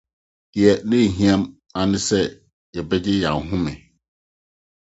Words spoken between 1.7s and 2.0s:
ara ne